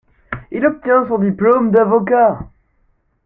[0.51, 2.39] Il obtient son diplôme d’avocat.